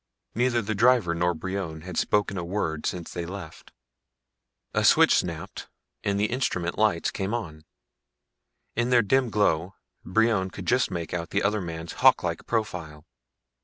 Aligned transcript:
Neither 0.33 0.63
the 0.63 0.73
driver 0.73 1.13
nor 1.13 1.35
Brion 1.35 1.81
had 1.81 1.95
spoken 1.95 2.35
a 2.35 2.43
word 2.43 2.87
since 2.87 3.13
they 3.13 3.23
left. 3.23 3.71
A 4.73 4.83
switch 4.83 5.13
snapped 5.13 5.69
and 6.03 6.19
the 6.19 6.25
instrument 6.31 6.75
lights 6.75 7.11
came 7.11 7.35
on. 7.35 7.65
In 8.75 8.89
their 8.89 9.03
dim 9.03 9.29
glow 9.29 9.75
Brion 10.03 10.49
could 10.49 10.65
just 10.65 10.89
make 10.89 11.13
out 11.13 11.29
the 11.29 11.43
other 11.43 11.61
man's 11.61 11.93
hawklike 12.01 12.47
profile. 12.47 13.05